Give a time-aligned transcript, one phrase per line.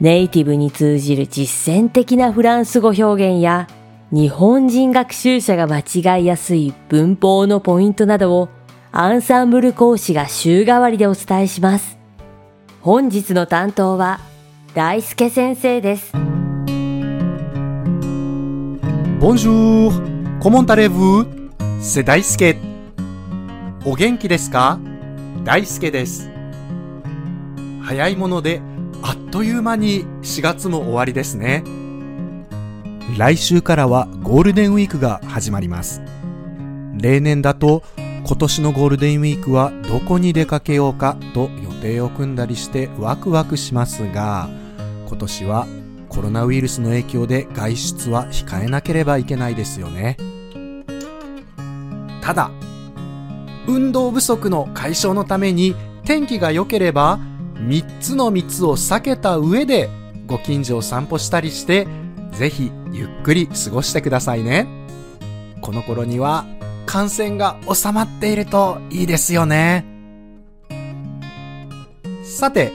[0.00, 3.68] ネイティブに通じる実践的なフランス語表現や
[4.10, 8.48] 日本人学習者が間違いやすい文法のポイントなどを
[8.92, 11.98] アンサンブル講師が週替わりでお伝えします。
[12.80, 14.20] 本日の担当は
[14.74, 16.12] 大輔先生です。
[19.20, 19.92] Bonjour!
[20.40, 21.26] Comment allez-vous?
[21.82, 22.56] C'est 大輔。
[23.84, 24.80] お元気ですか？
[25.44, 26.30] 大輔です。
[27.82, 28.62] 早いもので、
[29.30, 31.62] という間に4月も終わりですね。
[33.16, 36.02] 来週からはゴールデンウィークが始まります。
[36.94, 37.82] 例年だと
[38.26, 44.48] 今年のゴールデンウィークはどこに出かけようかと予定を組んだりしてワクワクしますが、
[45.06, 45.66] 今年は
[46.08, 50.16] コロナウイルスの影響で外出は控えなければいけないですよね。
[52.20, 52.50] ただ、
[53.68, 57.20] 運動不足の解消のために天気が良ければ
[57.66, 59.88] 3つの密を避けた上で
[60.26, 61.86] ご近所を散歩したりして
[62.32, 64.66] ぜひゆっくり過ごしてくださいね。
[65.60, 66.46] この頃には
[66.86, 69.84] 感染が収まっているといいですよね。
[72.24, 72.72] さて、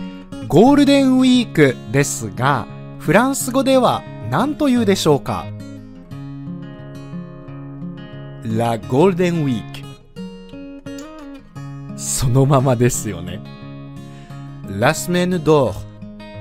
[0.47, 2.67] ゴールデンウィークですが、
[3.00, 5.45] フランス語では何と言うでしょうか
[8.44, 9.63] ?La Golden Week
[11.97, 13.39] そのままですよね。
[14.69, 15.73] La Semaine d'Or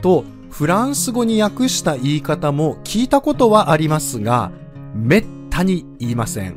[0.03, 4.53] とフランス語に訳した言い方も聞いたことはありますが、
[4.95, 6.55] めったに言いません。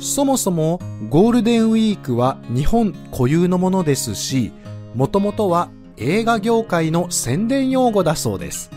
[0.00, 4.52] そもそもゴールデンウィークは日本固有のものですし、
[4.94, 8.70] もともとは映画業界の宣伝用語だそうです。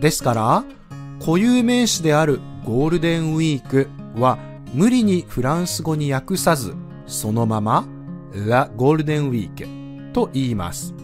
[0.00, 0.64] ですから、
[1.18, 4.38] 固有名詞であるゴールデンウィークは
[4.72, 6.74] 無理にフランス語に訳さず、
[7.06, 7.84] そのまま
[8.34, 10.94] La Golden Week と言います。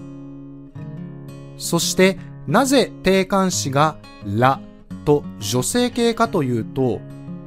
[1.56, 4.60] そして、なぜ定冠詞が La
[5.04, 7.00] と女性形かというと、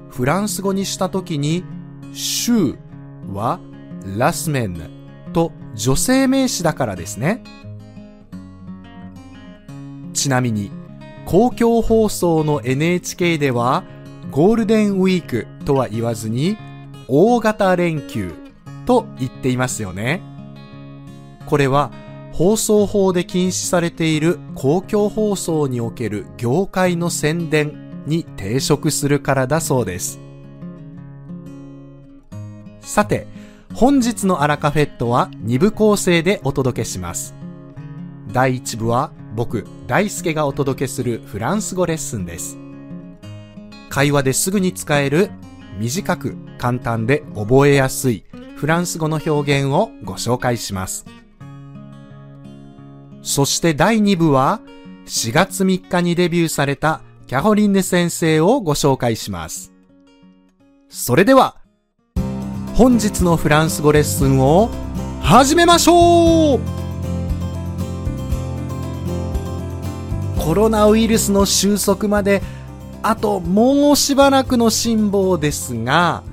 [0.10, 1.64] フランス語にしたときに、
[2.14, 2.76] 週
[3.32, 3.60] は
[4.18, 4.90] La Semaine
[5.32, 7.44] と女性名詞だからですね。
[10.14, 10.72] ちなみに、
[11.26, 13.84] 公共放送の NHK では、
[14.32, 16.58] ゴールデンウィークとは言わずに、
[17.08, 18.34] 大型連休
[18.90, 20.20] と言っていますよね。
[21.46, 21.92] これは、
[22.32, 30.20] 放送法で禁止されている公共放送における業界の宣伝に抵触するからだそうです。
[32.82, 33.28] さて、
[33.76, 37.36] 本日のアラカフェットは2部構成でお届けします。
[38.34, 42.58] 第1部は僕、大輔がお届けするフランス語レッスンです。
[43.90, 45.30] 会話ですぐに使える
[45.78, 48.24] 短く簡単で覚えやすい
[48.60, 51.06] フランス語の表現をご紹介します。
[53.22, 54.60] そして第2部は
[55.06, 59.72] 4月3日にデビューされたキャホリンヌ先生をご紹介します。
[60.90, 61.56] それでは、
[62.76, 64.70] 本日のフランス語レッスンを
[65.22, 66.60] 始めましょう
[70.38, 72.42] コロナウイルスの収束まで
[73.04, 76.24] あともうしばらくの辛抱ですが、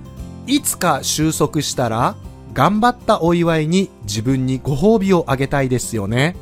[0.47, 2.17] いつか収束したら
[2.53, 6.37] 頑張ったお祝いに自分にご褒美をあげたいですよね。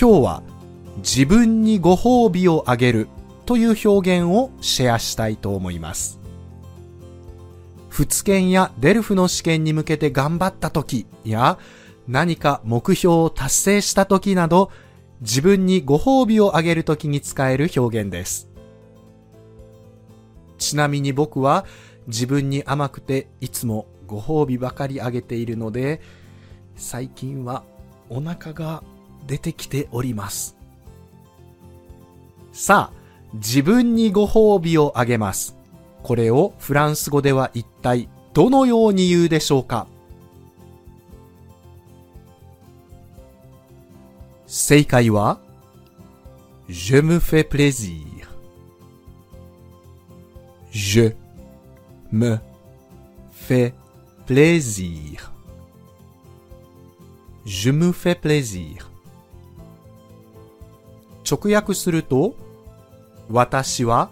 [0.00, 0.42] 今日は
[0.98, 3.08] 自分にご褒美をあげる
[3.44, 6.18] という表現をシェアしたいと思います。
[7.90, 11.58] 仏研やデルフの試験に向けて頑張った時や
[12.08, 14.70] 何か目標を達成した時など
[15.20, 18.48] 自分にご褒美をあげる時に使える表現です。
[20.58, 21.64] ちなみに僕は
[22.06, 26.00] 自分に甘くていつもご褒美ばかりあげているので
[26.76, 27.64] 最近は
[28.08, 28.84] お腹が
[29.26, 30.56] 出てきております。
[32.52, 32.96] さあ、
[33.34, 35.56] 自分にご褒美をあげます。
[36.02, 39.88] これをフランス語では一体どのように言うでしょうか？
[44.46, 45.40] 正解は
[46.68, 48.04] Je me fais plaisir
[50.70, 51.16] Je
[52.16, 52.38] me
[53.30, 53.74] fais
[54.26, 55.32] plaisir
[57.44, 58.86] Je me fais plaisir
[61.28, 62.34] 直訳すると
[63.28, 64.10] 私は、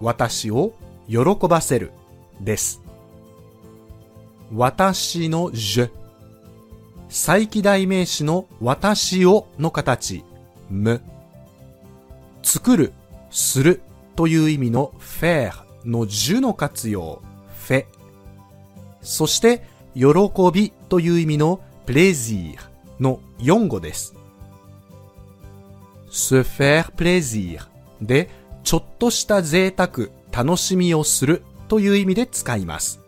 [0.00, 0.74] 私を
[1.08, 1.18] 喜
[1.48, 1.92] ばせる
[2.40, 2.82] です。
[4.52, 5.90] 私の je。
[7.08, 10.24] 再記代名詞の私をの形、
[10.68, 11.00] む。
[12.42, 12.92] 作る、
[13.30, 13.82] する
[14.16, 17.22] という意味の faire の je の活用、
[17.56, 17.86] fait。
[19.02, 20.10] そして、喜
[20.52, 22.56] びという意味の plaisir
[23.00, 24.14] の4語です。
[26.10, 27.60] se faire plaisir
[28.00, 28.30] で、
[28.62, 33.00] ちょっとした贅沢、楽しみをするという意味で使います。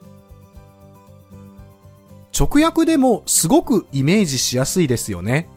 [2.38, 5.48] 直訳でもすごくイメージしやすいですよね。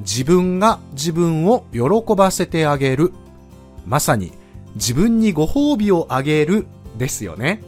[0.00, 3.12] 自分が自分を喜ばせてあげる。
[3.86, 4.32] まさに
[4.74, 6.66] 自分にご褒美をあげる
[6.98, 7.62] ですよね。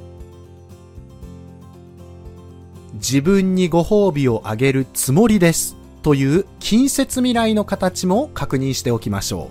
[2.94, 9.50] 自分にご褒美をあげるつもりですという近接未来の形も確認しておきましょ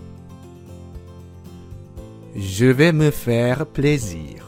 [2.35, 2.39] う。
[2.39, 4.41] Je vais me faire plaisir.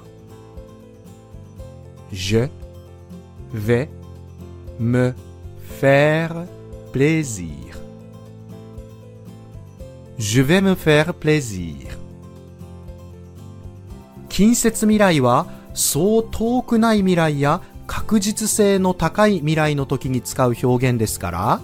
[2.13, 2.47] Je
[3.53, 3.89] vais
[4.79, 5.13] me
[5.81, 6.45] faire
[6.93, 7.77] plaisir.
[10.17, 12.02] Je vais me faire plaisir.
[14.33, 15.45] 近接未来は
[15.75, 21.61] そう遠くない未来や確実性の高い未来の時に使う表現ですから、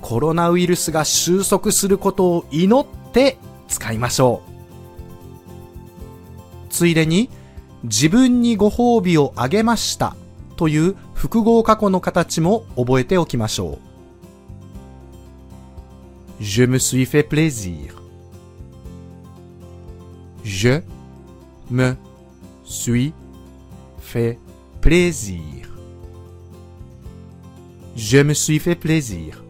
[0.00, 3.36] コロナウイルスが収束することを祈って
[3.68, 4.50] 使いましょう。
[6.70, 7.28] ついでに、
[7.84, 10.16] 自分にご褒美をあげました
[10.56, 13.78] という複合過去の形も覚えておきましょ
[16.40, 16.42] う。
[16.42, 17.92] Je me suis fait plaisir.
[20.42, 20.82] Je
[21.70, 21.96] me
[22.64, 23.12] suis
[24.00, 24.38] fait
[24.80, 25.68] plaisir.
[27.96, 29.42] Je me suis fait plaisir.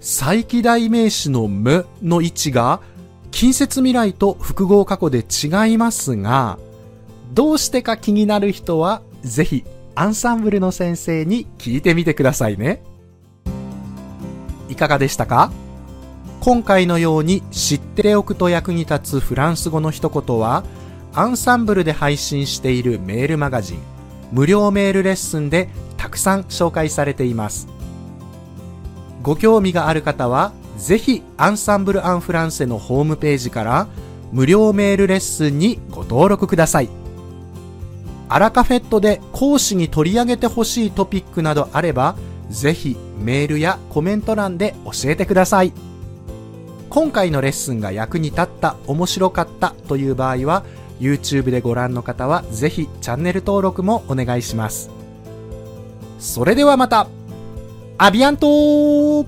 [0.00, 2.80] 再記代名詞のむの位置が
[3.30, 6.58] 近接未来と複合過去で違いますが、
[7.32, 12.82] どうしてか気になる人はぜひアンサンブルの先生に聞いてみてくださいね。
[14.68, 15.52] いかがでしたか
[16.44, 20.64] 今回のように知っておくと役に立つフランス語の一言は、
[21.14, 23.78] アンサンブルで配信しているメールマガジン、
[24.32, 27.68] 無料メールレッスンでたくさん紹介されています。
[29.22, 33.86] ご興味がある方は、ぜひアンサンブル・アン・フランセのホームページから
[34.32, 36.88] 無料メールレッスンにご登録ください。
[38.28, 42.16] アラカフェットで講師に取り上げてほしいトピックなどあれば、
[42.50, 45.72] ぜひメールやコメント欄で教えてください。
[46.92, 50.62] 今回のレッスンが役に立った、面白かったという場合は、
[51.00, 54.90] YouTube でご覧の方はぜひチャンネル登録もお願いします。
[56.18, 57.08] それではまた
[57.96, 59.24] アビアント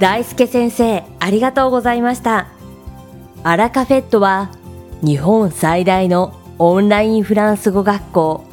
[0.00, 2.48] 大輔先生、ありがとうございました。
[3.44, 4.50] アラカフェットは、
[5.00, 8.44] 日本最大のオンラインフランス語学校、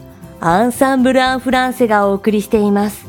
[0.41, 3.08] アンサンブル・アン・フランセがお送りしています。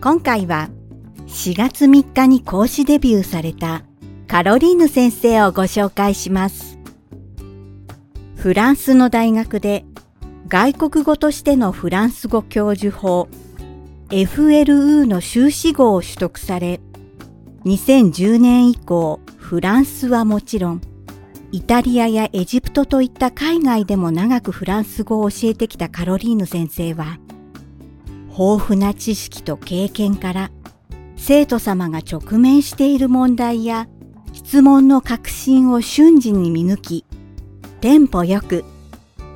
[0.00, 0.70] 今回は
[1.26, 3.82] 4月3日に講師デビューされた
[4.28, 6.78] カロリーヌ先生をご紹介します。
[8.36, 9.84] フランスの大学で
[10.46, 13.28] 外国語としてのフランス語教授法
[14.10, 16.80] FLU の修士号を取得され
[17.64, 20.80] 2010年以降フランスはもちろん
[21.50, 27.18] イタリアやエジプトといった海外でも長くフランス語を教えてきたカロリーヌ先生は、
[28.38, 30.50] 豊富な知識と経験から、
[31.16, 33.88] 生徒様が直面している問題や
[34.32, 37.04] 質問の核心を瞬時に見抜き、
[37.80, 38.64] テンポよく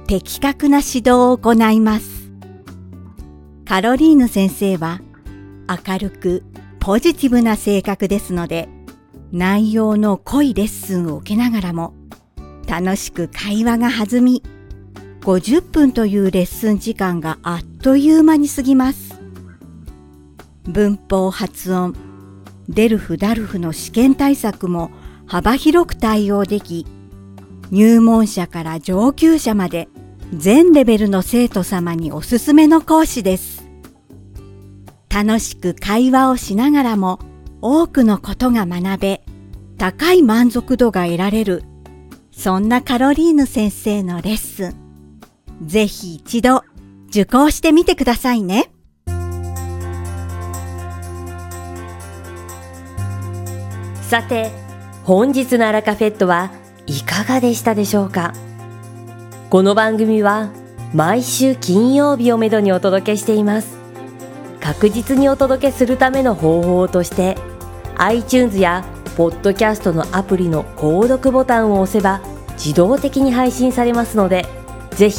[0.07, 2.31] 的確な指導を行います。
[3.65, 5.01] カロリーヌ先生は
[5.69, 6.45] 明るく
[6.79, 8.69] ポジティブな性格ですので、
[9.33, 11.93] 内容の濃いレッスンを受けながらも、
[12.69, 14.45] 楽しく会話が弾み、
[15.23, 19.21] 50分というレッスン時間があっという間に過ぎます。
[20.69, 21.97] 文法発音、
[22.69, 24.93] デルフ・ダルフの試験対策も
[25.27, 26.87] 幅広く対応でき、
[27.73, 29.89] 入門者から上級者まで
[30.33, 33.67] 全レベルの生徒様におすすめの講師です。
[35.13, 37.19] 楽しく会話をしながらも
[37.61, 39.25] 多くのことが学べ、
[39.77, 41.65] 高い満足度が得られる、
[42.31, 44.75] そんなカロリーヌ先生のレッスン。
[45.67, 46.63] ぜひ一度
[47.15, 48.71] 受講してみてくださいね。
[54.01, 54.51] さて、
[55.05, 56.53] 本日のアラカフェットは
[56.87, 58.33] いかがでしたでしょうか？
[59.51, 60.53] この番組は
[60.95, 63.77] 毎週金曜日をめどにお届けしています。
[64.63, 67.37] 確実にお届けするための方法として
[67.99, 68.87] iTunes や
[69.19, 74.47] ポッドキャストのアプリの購読ボタンを押せば自動的に配信されますので
[74.93, 75.19] ぜひ